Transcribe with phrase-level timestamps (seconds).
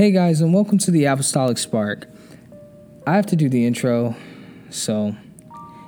[0.00, 2.08] Hey guys, and welcome to the Apostolic Spark.
[3.06, 4.16] I have to do the intro,
[4.70, 5.14] so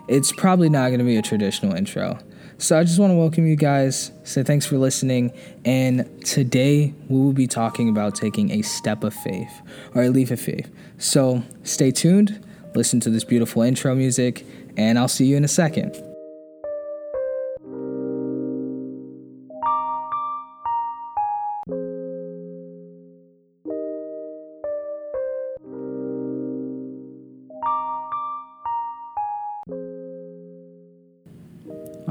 [0.07, 2.19] it's probably not going to be a traditional intro.
[2.59, 5.33] So I just want to welcome you guys, say thanks for listening,
[5.65, 9.63] and today we will be talking about taking a step of faith
[9.95, 10.71] or a leap of faith.
[10.99, 12.39] So stay tuned,
[12.75, 14.45] listen to this beautiful intro music,
[14.77, 15.97] and I'll see you in a second.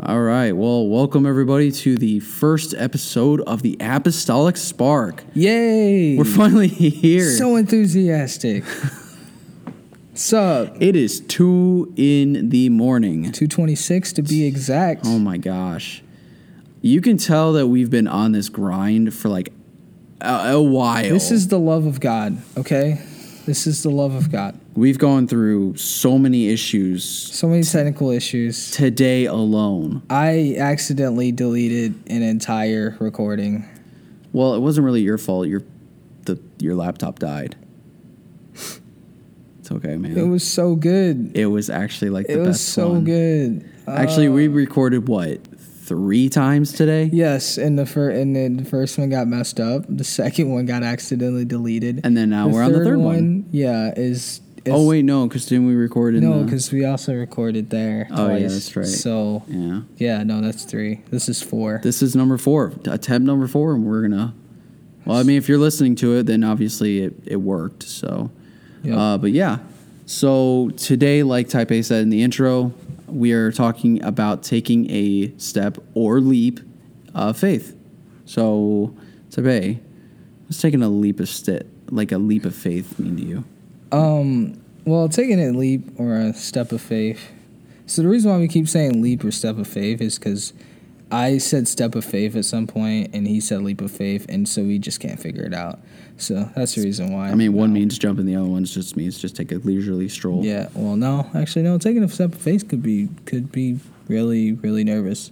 [0.04, 0.52] All right.
[0.52, 5.24] Well, welcome everybody to the first episode of the Apostolic Spark.
[5.36, 6.18] Yay!
[6.18, 7.30] We're finally here.
[7.30, 8.64] so enthusiastic.
[10.16, 10.76] Sup?
[10.82, 13.26] it is 2 in the morning.
[13.26, 15.02] 226 to be exact.
[15.05, 16.02] Oh my gosh.
[16.82, 19.54] You can tell that we've been on this grind for like
[20.20, 21.04] a, a while.
[21.04, 23.05] This is the love of God, okay?
[23.46, 24.60] This is the love of God.
[24.74, 28.72] We've gone through so many issues So many technical issues.
[28.72, 30.02] today alone.
[30.10, 33.66] I accidentally deleted an entire recording.
[34.32, 35.48] Well, it wasn't really your fault.
[35.48, 35.63] Your
[36.24, 37.58] the your laptop died.
[38.54, 40.18] It's okay, man.
[40.18, 41.32] It was so good.
[41.35, 42.46] It was actually like the best.
[42.46, 43.04] It was so one.
[43.04, 43.70] good.
[43.88, 48.63] Actually, Uh, we recorded what three times today, yes, and the first and then the
[48.66, 49.84] first one got messed up.
[49.90, 52.00] The second one got accidentally deleted.
[52.06, 53.46] and then now we're on the third one.
[53.52, 57.13] Yeah, is, is Oh wait, no, because didn't we record in no, because we also
[57.13, 58.07] recorded there.
[58.12, 58.85] Oh, yeah, that's right.
[58.85, 61.01] So yeah, yeah, no, that's three.
[61.09, 61.79] This is four.
[61.84, 64.34] this is number four, attempt number four, and we're gonna.
[65.06, 67.81] Well, I mean, if you're listening to it, then obviously it, it worked.
[67.84, 68.29] So,
[68.84, 68.97] Yep.
[68.97, 69.57] uh, but yeah.
[70.06, 72.73] So today, like Type A said in the intro,
[73.07, 76.59] we are talking about taking a step or leap
[77.16, 77.75] of faith.
[78.25, 78.95] So,
[79.31, 79.79] Type A,
[80.45, 83.44] what's taking a leap of st- like a leap of faith mean to you?
[83.92, 87.31] Um, well, taking a leap or a step of faith.
[87.86, 90.53] So the reason why we keep saying leap or step of faith is because
[91.12, 94.47] I said step of faith at some point, and he said leap of faith, and
[94.47, 95.80] so we just can't figure it out.
[96.18, 97.30] So that's the reason why.
[97.30, 100.07] I mean, one means jump, and the other one just means just take a leisurely
[100.07, 100.46] stroll.
[100.46, 100.69] Yeah.
[100.74, 101.78] Well, no, actually, no.
[101.78, 105.31] Taking a step of faith could be could be really really nervous.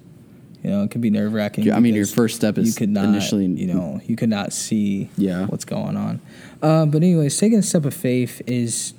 [0.63, 1.63] You know, it could be nerve wracking.
[1.63, 4.29] Yeah, I mean, your first step is you could not initially- you know you could
[4.29, 5.45] not see Yeah.
[5.45, 6.19] what's going on.
[6.61, 8.93] Uh, but anyways, taking a step of faith is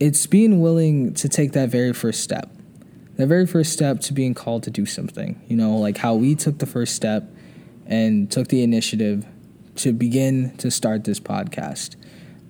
[0.00, 2.50] it's being willing to take that very first step.
[3.16, 5.40] That very first step to being called to do something.
[5.48, 7.24] You know, like how we took the first step
[7.86, 9.24] and took the initiative
[9.76, 11.94] to begin to start this podcast.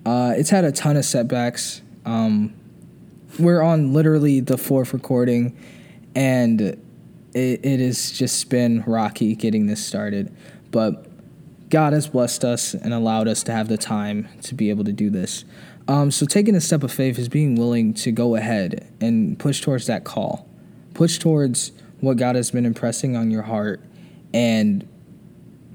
[0.05, 1.81] Uh, it's had a ton of setbacks.
[2.05, 2.53] Um,
[3.37, 5.55] we're on literally the fourth recording,
[6.15, 6.77] and
[7.33, 10.35] it, it has just been rocky getting this started.
[10.71, 11.05] But
[11.69, 14.91] God has blessed us and allowed us to have the time to be able to
[14.91, 15.45] do this.
[15.87, 19.61] Um, so, taking a step of faith is being willing to go ahead and push
[19.61, 20.47] towards that call,
[20.93, 23.81] push towards what God has been impressing on your heart,
[24.33, 24.87] and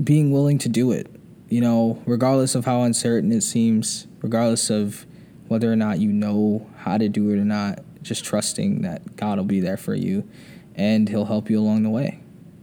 [0.02, 1.08] being willing to do it.
[1.48, 5.04] You know, regardless of how uncertain it seems, regardless of
[5.48, 9.38] whether or not you know how to do it or not, just trusting that God
[9.38, 10.28] will be there for you
[10.74, 12.20] and He'll help you along the way.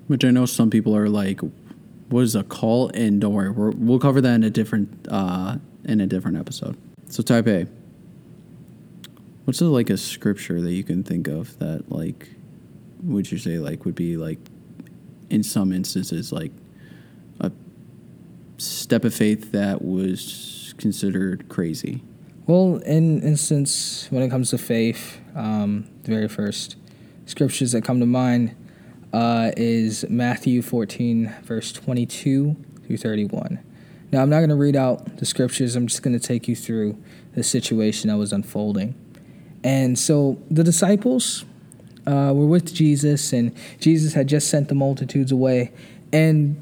[0.07, 1.39] Which I know some people are like,
[2.09, 5.57] "What is a call?" And don't worry, we're, we'll cover that in a different uh,
[5.85, 6.77] in a different episode.
[7.09, 7.67] So Type A,
[9.45, 12.29] what's a, like a scripture that you can think of that like,
[13.03, 14.39] would you say like would be like,
[15.29, 16.51] in some instances like,
[17.39, 17.51] a
[18.57, 22.03] step of faith that was considered crazy.
[22.47, 26.75] Well, in instance, when it comes to faith, um, the very first
[27.31, 28.55] scriptures that come to mind
[29.13, 32.55] uh, is Matthew 14, verse 22
[32.85, 33.59] through 31.
[34.11, 36.55] Now, I'm not going to read out the scriptures, I'm just going to take you
[36.55, 37.01] through
[37.33, 38.93] the situation that was unfolding.
[39.63, 41.45] And so the disciples
[42.05, 45.71] uh, were with Jesus, and Jesus had just sent the multitudes away.
[46.11, 46.57] And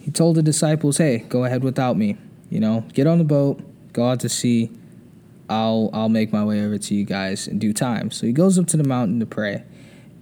[0.00, 2.16] he told the disciples, Hey, go ahead without me.
[2.48, 3.60] You know, get on the boat,
[3.92, 4.70] go out to sea.
[5.50, 8.10] I'll I'll make my way over to you guys in due time.
[8.10, 9.64] So he goes up to the mountain to pray.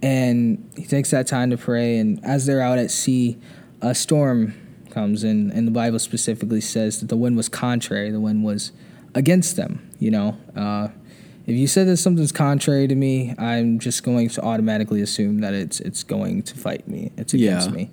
[0.03, 3.37] And he takes that time to pray and as they're out at sea,
[3.81, 4.53] a storm
[4.89, 8.73] comes in and the Bible specifically says that the wind was contrary, the wind was
[9.15, 10.37] against them, you know.
[10.55, 10.89] Uh,
[11.47, 15.53] if you said that something's contrary to me, I'm just going to automatically assume that
[15.53, 17.11] it's it's going to fight me.
[17.17, 17.75] It's against Yeah.
[17.75, 17.89] me.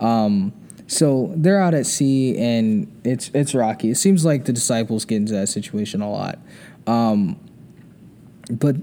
[0.00, 0.52] Um,
[0.88, 3.90] so they're out at sea and it's it's rocky.
[3.90, 6.38] It seems like the disciples get into that situation a lot.
[6.88, 7.38] Um,
[8.50, 8.76] but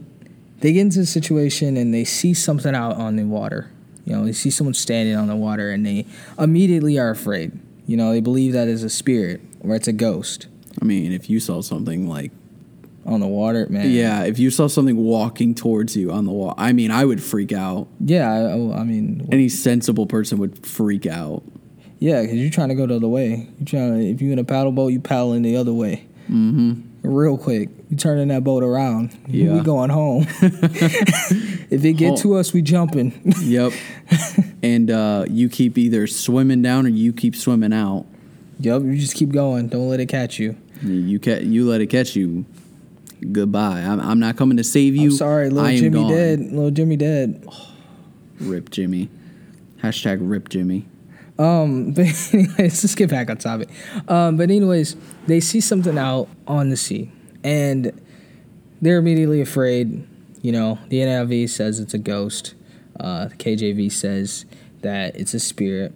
[0.61, 3.69] they get into a situation and they see something out on the water.
[4.06, 6.06] You know, they see someone standing on the water and they
[6.38, 7.51] immediately are afraid.
[7.85, 10.47] You know, they believe that is a spirit or it's a ghost.
[10.81, 12.31] I mean, if you saw something like
[13.06, 13.89] on the water, man.
[13.91, 17.21] yeah, if you saw something walking towards you on the wall, I mean, I would
[17.23, 17.88] freak out.
[18.00, 21.41] Yeah, I, I mean, Any sensible person would freak out.
[22.00, 23.47] yeah, because you're trying to go the other way.
[23.57, 26.06] You're trying to, if you're in a paddle boat, you paddling the other way.
[26.29, 26.81] Mm-hmm.
[27.01, 29.18] Real quick, you turning that boat around.
[29.27, 29.53] Yeah.
[29.53, 30.25] we going home.
[30.41, 32.18] if it get Home.
[32.18, 33.33] to us, we jumping.
[33.41, 33.74] Yep.
[34.63, 38.06] and uh, you keep either swimming down or you keep swimming out.
[38.59, 39.68] yep, you just keep going.
[39.69, 40.56] Don't let it catch you.
[40.81, 42.45] You ca- you let it catch you.
[43.31, 43.81] Goodbye.
[43.81, 45.09] I'm, I'm not coming to save you.
[45.09, 46.12] I'm sorry, little Jimmy gone.
[46.12, 46.39] dead.
[46.39, 47.45] Little Jimmy dead.
[48.39, 49.09] Rip Jimmy.
[49.83, 50.85] Hashtag rip Jimmy.
[51.38, 53.69] Um, but anyways, let's get back on topic.
[54.07, 54.95] Um, but anyways,
[55.27, 57.12] they see something out on the sea,
[57.44, 58.00] and
[58.81, 60.07] they're immediately afraid.
[60.41, 62.56] You know, the NIV says it's a ghost.
[63.00, 64.45] Uh, the KJV says
[64.81, 65.94] that it's a spirit,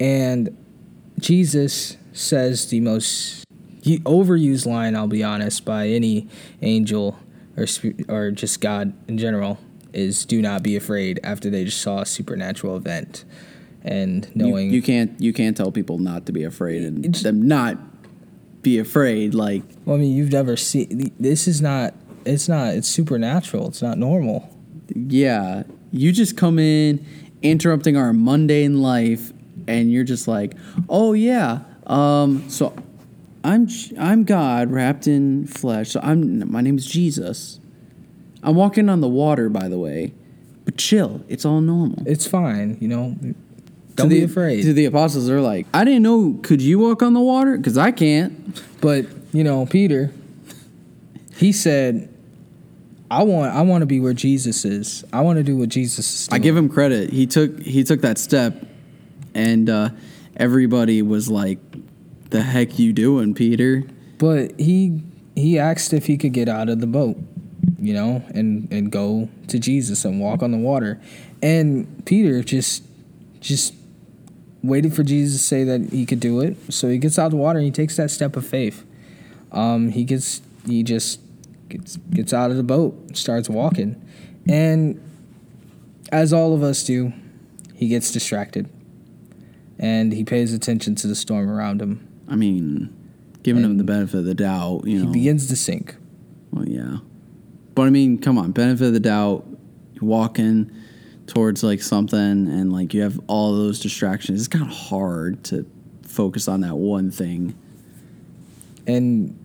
[0.00, 0.56] and
[1.18, 3.44] Jesus says the most
[3.84, 4.96] overused line.
[4.96, 6.28] I'll be honest, by any
[6.62, 7.18] angel
[7.56, 9.58] or sp- or just God in general
[9.92, 13.24] is "Do not be afraid." After they just saw a supernatural event,
[13.82, 17.78] and knowing you can't you can't tell people not to be afraid and them not
[18.64, 19.34] be afraid.
[19.34, 21.12] Like Well, I mean, you've never seen.
[21.20, 21.94] This is not.
[22.24, 22.74] It's not.
[22.74, 23.68] It's supernatural.
[23.68, 24.50] It's not normal.
[24.94, 25.62] yeah,
[25.92, 27.04] you just come in
[27.42, 29.32] interrupting our mundane life,
[29.68, 30.54] and you're just like,
[30.88, 32.74] oh yeah, um, so
[33.44, 33.68] I'm
[33.98, 35.90] I'm God wrapped in flesh.
[35.90, 37.60] So I'm my name is Jesus.
[38.42, 40.12] I'm walking on the water, by the way,
[40.64, 41.22] but chill.
[41.28, 42.02] It's all normal.
[42.06, 42.78] It's fine.
[42.80, 43.16] You know.
[43.96, 44.62] Don't the- be afraid.
[44.62, 46.38] To the apostles, they're like, I didn't know.
[46.42, 47.56] Could you walk on the water?
[47.56, 48.60] Because I can't.
[48.80, 50.12] but you know, Peter.
[51.36, 52.08] He said,
[53.10, 53.52] "I want.
[53.54, 55.04] I want to be where Jesus is.
[55.12, 57.10] I want to do what Jesus is I give him credit.
[57.10, 58.54] He took he took that step,
[59.34, 59.90] and uh,
[60.36, 61.58] everybody was like,
[62.30, 63.82] "The heck you doing, Peter?"
[64.18, 65.02] But he
[65.34, 67.16] he asked if he could get out of the boat,
[67.80, 71.00] you know, and and go to Jesus and walk on the water.
[71.42, 72.84] And Peter just
[73.40, 73.74] just
[74.64, 76.56] waited for Jesus to say that he could do it.
[76.72, 78.84] So he gets out of the water and he takes that step of faith.
[79.52, 81.20] Um, he gets he just
[81.68, 84.00] gets gets out of the boat, starts walking.
[84.48, 85.00] And
[86.12, 87.12] as all of us do,
[87.74, 88.68] he gets distracted.
[89.78, 92.06] And he pays attention to the storm around him.
[92.28, 92.94] I mean,
[93.42, 95.12] giving him the benefit of the doubt, you He know.
[95.12, 95.96] begins to sink.
[96.52, 96.98] well, yeah,
[97.74, 99.44] but I mean, come on, benefit of the doubt.
[99.94, 100.70] You're walking
[101.26, 104.40] towards like something, and like you have all those distractions.
[104.40, 105.66] It's kind of hard to
[106.02, 107.54] focus on that one thing.
[108.86, 109.38] and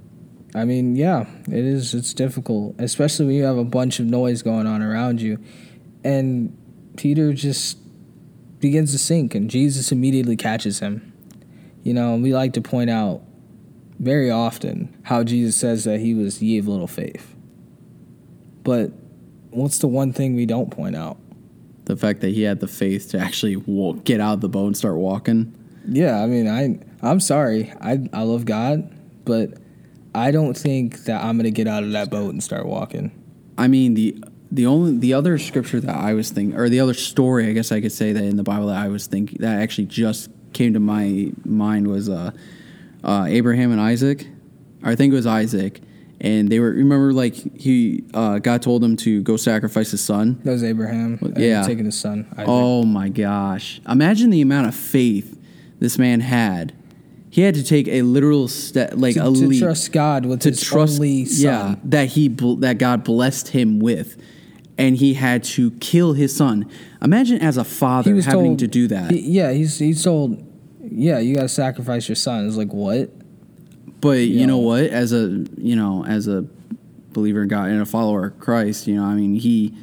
[0.56, 1.94] I mean, yeah, it is.
[1.94, 5.38] It's difficult, especially when you have a bunch of noise going on around you.
[6.04, 6.58] And
[6.98, 7.78] Peter just
[8.60, 11.14] begins to sink, and Jesus immediately catches him.
[11.84, 13.22] You know, we like to point out
[14.00, 17.36] very often how Jesus says that he was ye of little faith.
[18.64, 18.92] But
[19.52, 21.19] what's the one thing we don't point out?
[21.90, 24.68] The fact that he had the faith to actually wa- get out of the boat
[24.68, 25.56] and start walking.
[25.88, 27.74] Yeah, I mean, I I'm sorry.
[27.82, 28.94] I I love God,
[29.26, 29.56] but
[30.14, 33.12] I don't think that I'm gonna get out of that boat and start walking.
[33.58, 36.94] I mean the the only the other scripture that I was thinking, or the other
[36.94, 39.60] story, I guess I could say that in the Bible that I was thinking that
[39.60, 42.30] actually just came to my mind was uh,
[43.04, 44.28] uh, Abraham and Isaac.
[44.84, 45.82] I think it was Isaac,
[46.22, 50.40] and they were remember like he uh, God told him to go sacrifice his son.
[50.44, 51.20] That was Abraham.
[51.38, 51.64] yeah.
[51.64, 52.28] taking his son.
[52.34, 52.46] Isaac.
[52.48, 53.82] Oh my gosh!
[53.88, 55.40] Imagine the amount of faith
[55.80, 56.74] this man had.
[57.32, 60.42] He had to take a literal step, like to, a to leap trust God with
[60.42, 61.46] to his trust only son.
[61.46, 64.18] yeah that he that God blessed him with
[64.80, 66.68] and he had to kill his son
[67.04, 70.44] imagine as a father having told to do that he- yeah, he's he's told.
[70.92, 72.48] Yeah, you got to sacrifice your son.
[72.48, 73.12] It's like what?
[74.02, 76.46] But you know what as a you know as a
[77.14, 79.76] believer in God and a follower of Christ you know I mean he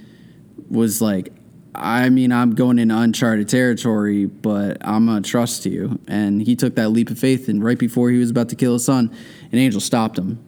[0.71, 1.33] was like
[1.75, 6.77] I mean I'm going into uncharted territory but I'm gonna trust you and he took
[6.77, 9.15] that leap of faith and right before he was about to kill his son
[9.53, 10.43] an angel stopped him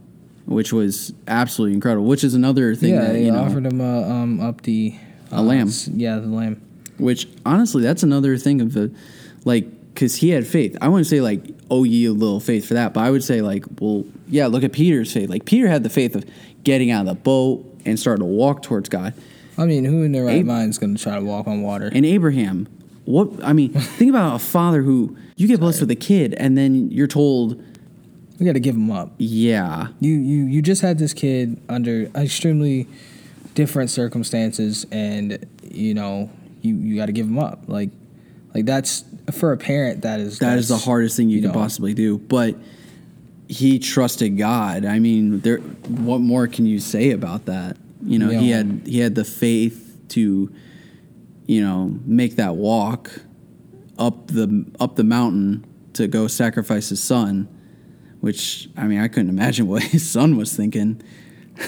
[0.46, 4.08] which was absolutely incredible which is another thing yeah, that you know offered him uh,
[4.08, 4.94] um up the
[5.30, 5.70] A uh, lamb.
[5.92, 6.62] Yeah, the lamb.
[6.98, 8.92] Which honestly, that's another thing of the
[9.44, 9.66] like
[9.98, 10.78] because he had faith.
[10.80, 13.42] I wouldn't say like oh ye of little faith for that, but I would say
[13.42, 15.28] like well yeah, look at Peter's faith.
[15.28, 16.24] Like Peter had the faith of
[16.62, 19.12] getting out of the boat and starting to walk towards God.
[19.56, 21.62] I mean, who in their right Ab- mind is going to try to walk on
[21.62, 21.90] water?
[21.92, 22.68] And Abraham,
[23.06, 26.56] what I mean, think about a father who you get blessed with a kid and
[26.56, 27.60] then you're told
[28.38, 29.14] We got to give him up.
[29.18, 32.86] yeah You you you just had this kid under extremely
[33.56, 36.30] different circumstances, and you know
[36.62, 37.64] you you got to give him up.
[37.66, 37.90] Like
[38.54, 41.54] like that's for a parent that is that is the hardest thing you, you could
[41.54, 42.18] know, possibly do.
[42.18, 42.56] But
[43.48, 44.84] he trusted God.
[44.84, 45.58] I mean, there.
[45.58, 47.76] What more can you say about that?
[48.04, 50.52] You know, he had he had the faith to,
[51.46, 53.10] you know, make that walk
[53.98, 57.48] up the up the mountain to go sacrifice his son.
[58.20, 61.02] Which I mean, I couldn't imagine what his son was thinking.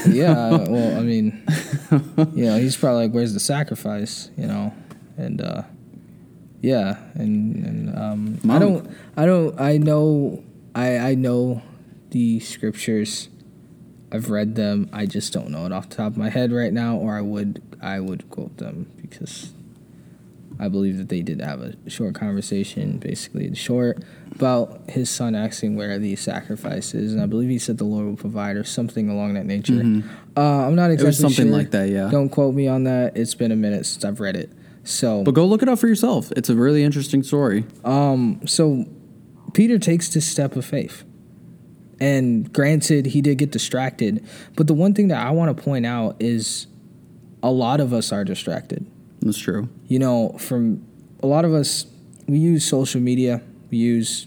[0.07, 1.43] yeah, well, I mean,
[2.35, 4.75] you know, he's probably like, "Where's the sacrifice?" You know,
[5.17, 5.63] and uh,
[6.61, 10.43] yeah, and and um, I don't, I don't, I know,
[10.75, 11.63] I I know
[12.11, 13.29] the scriptures.
[14.13, 14.91] I've read them.
[14.93, 17.21] I just don't know it off the top of my head right now, or I
[17.21, 19.53] would I would quote them because
[20.59, 24.03] I believe that they did have a short conversation, basically in short,
[24.33, 28.05] about his son asking where the sacrifice is, and I believe he said the Lord
[28.07, 29.81] will provide or something along that nature.
[30.37, 31.07] Uh, I'm not exactly Mm-hmm.
[31.07, 31.57] was something sure.
[31.57, 32.11] like that, yeah.
[32.11, 33.17] Don't quote me on that.
[33.17, 34.51] It's been a minute since I've read it.
[34.91, 36.33] So, But go look it up for yourself.
[36.37, 37.65] It's a really interesting story.
[37.85, 38.87] um, so
[39.53, 41.05] Peter takes this step of faith.
[42.01, 44.25] And granted, he did get distracted.
[44.57, 46.67] But the one thing that I want to point out is
[47.43, 48.87] a lot of us are distracted.
[49.21, 49.69] That's true.
[49.87, 50.83] You know, from
[51.23, 51.87] a lot of us,
[52.27, 54.27] we use social media, we use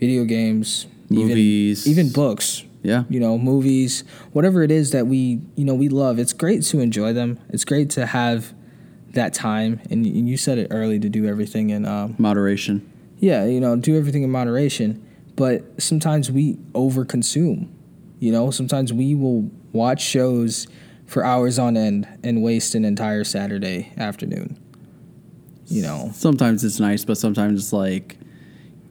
[0.00, 1.86] video games, Movies.
[1.86, 3.04] even, even books, Yeah.
[3.08, 6.18] you know, movies, whatever it is that we, you know, we love.
[6.18, 7.38] It's great to enjoy them.
[7.50, 8.52] It's great to have
[9.14, 9.80] that time.
[9.90, 12.90] And, you said it early to do everything in um, Moderation.
[13.18, 15.04] yeah, you know, do everything in moderation.
[15.36, 17.68] But sometimes we overconsume.
[18.20, 20.66] You know, sometimes we will watch shows
[21.06, 24.58] for hours on end and waste an entire Saturday afternoon.
[25.66, 28.18] You know, Sometimes it's nice, but sometimes it's like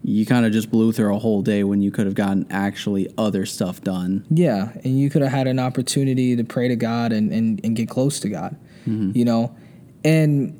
[0.03, 3.07] you kind of just blew through a whole day when you could have gotten actually
[3.17, 4.25] other stuff done.
[4.29, 7.75] yeah, and you could have had an opportunity to pray to God and, and, and
[7.75, 8.57] get close to God.
[8.85, 9.55] You know,
[10.03, 10.59] and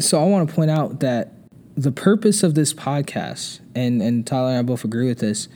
[0.00, 1.32] so I want to point out that
[1.76, 5.48] the purpose of this podcast, and, and Tyler and I both agree with this,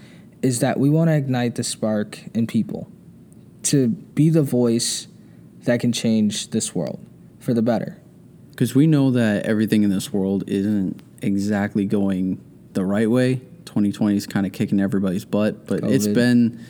[0.43, 2.91] is that we want to ignite the spark in people
[3.65, 5.09] to be the voice
[5.65, 7.05] that can change this world
[7.39, 7.99] for the better.
[8.51, 12.41] Because we know that everything in this world isn't exactly going
[12.73, 13.37] the right way.
[13.65, 16.65] 2020 is kind of kicking everybody's butt, but it's been,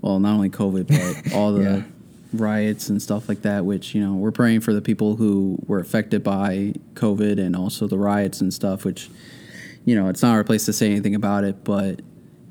[0.00, 1.82] well, not only COVID, but all the Yeah.
[2.32, 5.78] Riots and stuff like that, which, you know, we're praying for the people who were
[5.78, 9.08] affected by COVID and also the riots and stuff, which,
[9.84, 12.00] you know, it's not our place to say anything about it, but,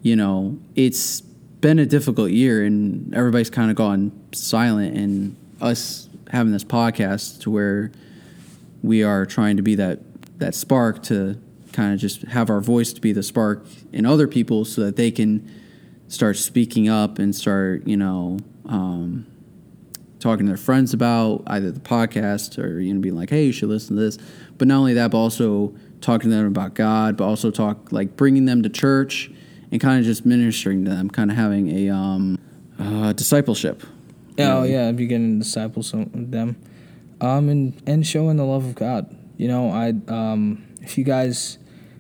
[0.02, 6.10] you know, it's been a difficult year and everybody's kind of gone silent and us
[6.32, 7.92] having this podcast to where
[8.82, 10.00] we are trying to be that
[10.40, 11.40] that spark to
[11.72, 14.96] kind of just have our voice to be the spark in other people so that
[14.96, 15.50] they can
[16.08, 19.26] start speaking up and start you know um,
[20.22, 23.52] talking to their friends about either the podcast or you know being like hey you
[23.52, 24.18] should listen to this
[24.58, 28.16] but not only that but also talking to them about god but also talk like
[28.16, 29.32] bringing them to church
[29.72, 32.38] and kind of just ministering to them kind of having a um,
[32.80, 33.84] uh, discipleship
[34.40, 36.56] Oh yeah, beginning to disciple some of them,
[37.20, 39.16] um, and and showing the love of God.
[39.38, 41.58] You know, I um, if you guys,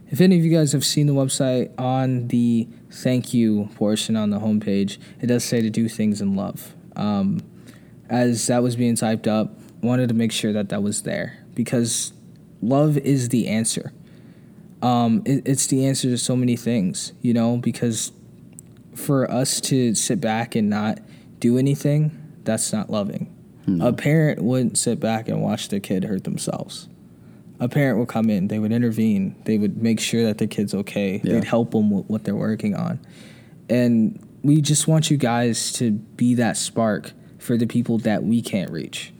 [0.09, 4.29] if any of you guys have seen the website on the thank you portion on
[4.29, 6.73] the homepage, it does say to do things in love.
[6.95, 7.41] Um,
[8.11, 12.13] as that was being typed up, wanted to make sure that that was there because
[12.61, 13.91] love is the answer.
[14.83, 18.11] Um, it, it's the answer to so many things, you know, because
[18.93, 20.99] for us to sit back and not
[21.39, 22.11] do anything,
[22.43, 23.35] that's not loving.
[23.79, 26.89] A parent wouldn't sit back and watch their kid hurt themselves.
[27.61, 30.73] A parent would come in, they would intervene, they would make sure that their kid's
[30.73, 31.33] okay, Yeah.
[31.33, 32.99] they'd help them with what they're working on.
[33.69, 38.41] And we just want you guys to be that spark for the people that we
[38.41, 39.11] can't reach,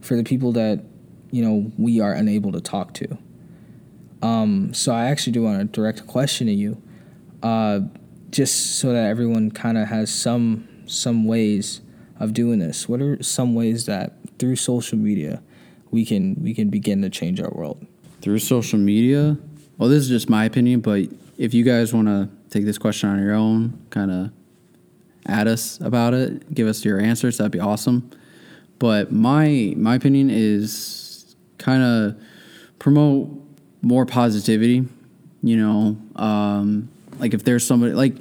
[0.00, 0.84] for the people that,
[1.30, 3.18] you know, we are unable to talk to.
[4.22, 6.82] Um, so I actually do want to direct a question to you,
[7.42, 7.80] uh,
[8.30, 11.80] just so that everyone kind of has some some ways
[12.18, 12.88] of doing this.
[12.88, 15.42] What are some ways that through social media
[15.90, 17.86] we can we can begin to change our world?
[18.20, 19.38] through social media.
[19.78, 21.08] Well, this is just my opinion, but
[21.38, 24.30] if you guys want to take this question on your own, kind of
[25.26, 28.10] add us about it, give us your answers, that'd be awesome.
[28.78, 32.22] But my my opinion is kind of
[32.78, 33.28] promote
[33.82, 34.86] more positivity.
[35.42, 38.14] You know, um, like if there's somebody like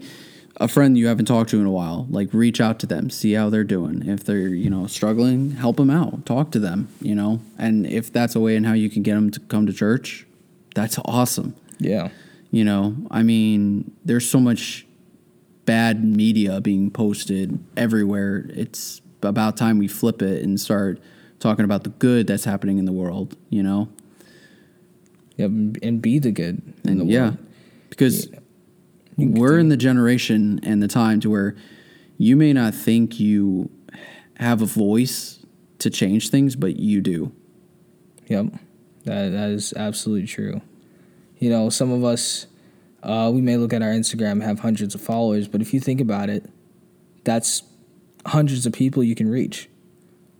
[0.57, 3.33] a friend you haven't talked to in a while, like reach out to them, see
[3.33, 4.07] how they're doing.
[4.07, 6.89] If they're you know struggling, help them out, talk to them.
[7.01, 9.65] You know, and if that's a way in how you can get them to come
[9.65, 10.25] to church,
[10.75, 11.55] that's awesome.
[11.79, 12.09] Yeah.
[12.51, 14.85] You know, I mean, there's so much
[15.69, 18.47] bad media being posted everywhere.
[18.49, 20.99] It's about time we flip it and start
[21.39, 23.88] talking about the good that's happening in the world, you know?
[25.38, 27.38] Yeah, and be the good in And the yeah, world.
[27.91, 28.29] because
[29.15, 31.55] we're in the generation and the time to where
[32.17, 33.69] you may not think you
[34.38, 35.45] have a voice
[35.77, 37.31] to change things, but you do.
[38.27, 38.53] Yep,
[39.03, 40.61] that that is absolutely true.
[41.38, 42.47] You know, some of us,
[43.03, 46.01] uh, we may look at our Instagram have hundreds of followers, but if you think
[46.01, 46.49] about it,
[47.23, 47.63] that's
[48.25, 49.69] hundreds of people you can reach,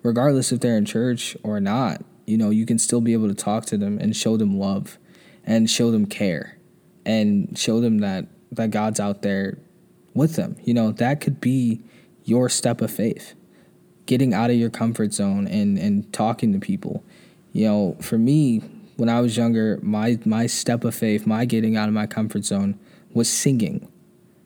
[0.03, 2.03] regardless if they're in church or not.
[2.25, 4.97] You know, you can still be able to talk to them and show them love,
[5.45, 6.57] and show them care,
[7.05, 9.57] and show them that that God's out there
[10.13, 10.57] with them.
[10.63, 11.81] You know, that could be
[12.25, 13.33] your step of faith.
[14.05, 17.03] Getting out of your comfort zone and and talking to people.
[17.51, 18.61] You know, for me,
[19.00, 22.46] when I was younger, my my step of faith, my getting out of my comfort
[22.46, 22.77] zone
[23.13, 23.88] was singing.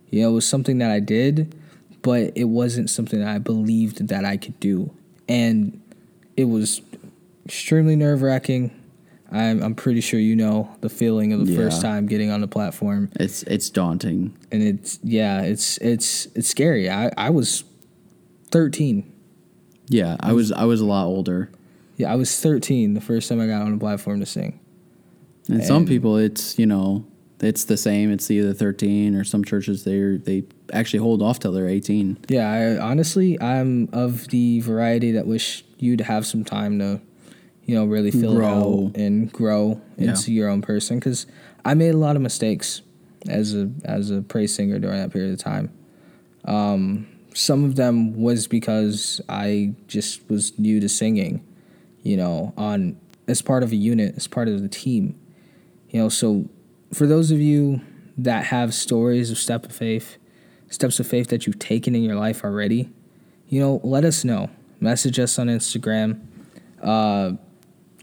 [0.10, 1.56] You know, it was something that I did,
[2.02, 4.92] but it wasn't something that I believed that I could do.
[5.28, 5.82] And
[6.38, 6.82] it was
[7.46, 8.72] extremely nerve wracking.
[9.32, 11.58] I'm I'm pretty sure you know the feeling of the Yeah.
[11.58, 14.34] first time getting on the platform It's it's daunting.
[14.52, 17.64] and it's yeah it's it's it's scary i i was
[18.52, 19.12] 13
[19.90, 21.50] Yeah, I was I was a lot older.
[21.98, 24.60] Yeah i was 13 the first time i got on a platform to sing
[25.50, 27.04] And some people, it's you know,
[27.42, 28.10] it's the same.
[28.14, 32.18] It's either thirteen or some churches they they actually hold off till they're eighteen.
[32.30, 37.02] yeah i honestly i'm of the variety that wish you'd have some time to
[37.66, 38.48] you know really fill Grow.
[38.48, 40.12] it out and grow Yeah.
[40.12, 41.28] into your own person because
[41.66, 42.82] i made a lot of mistakes
[43.28, 45.68] as a as a praise singer during that period of time
[46.46, 51.42] um some of them was because i just was new to singing
[52.04, 55.20] you know, on as part of a unit, as part of the team.
[55.90, 56.50] You know, so
[56.94, 57.82] for those of you
[58.18, 60.18] that have stories of step of faith,
[60.70, 62.90] steps of faith that you've taken in your life already,
[63.48, 64.50] you know, let us know.
[64.80, 66.20] Message us on Instagram,
[66.82, 67.32] uh,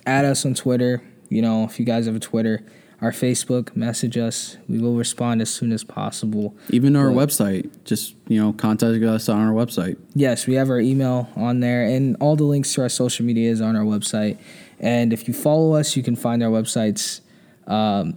[0.07, 1.03] add us on Twitter.
[1.29, 2.65] You know, if you guys have a Twitter,
[3.01, 4.59] our Facebook, message us.
[4.69, 6.55] We will respond as soon as possible.
[6.69, 9.97] Even our Well- website, just you know, contact us on our website.
[10.15, 13.51] Yes, we have our email on there, and all the links to our social media
[13.51, 14.37] is on our website.
[14.79, 17.21] And if you follow us, you can find our website's
[17.67, 18.17] um,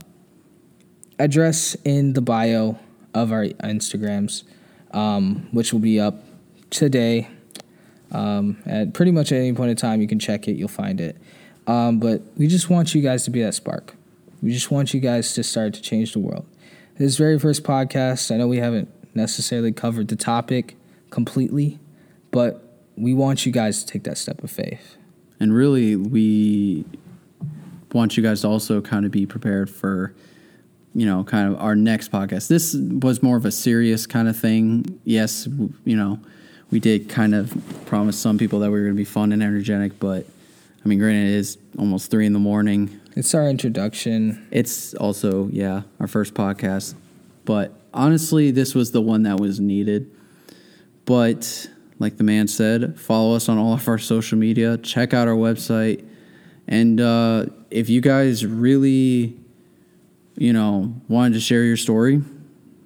[1.19, 2.77] address in the bio
[3.13, 4.43] of our Instagrams,
[4.91, 6.23] um, which will be up
[6.69, 7.27] today.
[8.11, 11.01] Um, at pretty much at any point in time, you can check it, you'll find
[11.01, 11.17] it.
[11.67, 13.95] Um, but we just want you guys to be that spark.
[14.43, 16.45] We just want you guys to start to change the world.
[16.97, 20.75] This very first podcast, I know we haven't necessarily covered the topic
[21.11, 21.79] completely,
[22.29, 22.61] but
[22.97, 24.97] we want you guys to take that step of faith.
[25.39, 26.83] And really, we
[27.93, 30.13] want you guys to also kind of be prepared for,
[30.93, 32.49] you know, kind of our next podcast.
[32.49, 34.99] This was more of a serious kind of thing.
[35.05, 35.47] Yes,
[35.85, 36.19] you know,
[36.69, 37.53] we did kind of
[37.85, 40.25] promise some people that we were going to be fun and energetic, but
[40.83, 42.99] I mean, granted, it is almost three in the morning.
[43.15, 44.47] It's our introduction.
[44.51, 46.95] It's also, yeah, our first podcast.
[47.45, 50.09] But honestly, this was the one that was needed.
[51.05, 55.27] But like the man said, follow us on all of our social media, check out
[55.27, 56.05] our website.
[56.67, 59.37] And uh, if you guys really,
[60.35, 62.21] you know, wanted to share your story,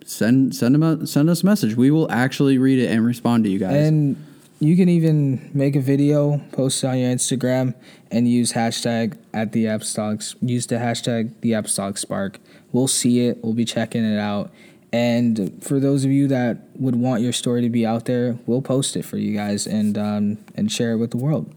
[0.06, 1.76] send send them a, send us a message.
[1.76, 3.88] We will actually read it and respond to you guys.
[3.88, 4.27] And
[4.60, 7.76] you can even make a video, post it on your Instagram,
[8.12, 10.22] and use hashtag at the apostolic.
[10.42, 12.40] Use the hashtag the apostolic spark.
[12.72, 13.44] We'll see it.
[13.44, 14.52] We'll be checking it out.
[14.92, 18.62] And for those of you that would want your story to be out there, we'll
[18.62, 21.54] post it for you guys and um, and share it with the world.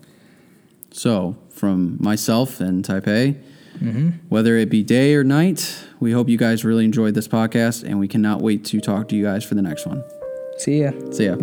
[0.92, 3.36] So, from myself and Taipei,
[4.28, 7.98] whether it be day or night, we hope you guys really enjoyed this podcast, and
[8.00, 10.02] we cannot wait to talk to you guys for the next one.
[10.58, 10.90] See ya.
[11.12, 11.36] See ya.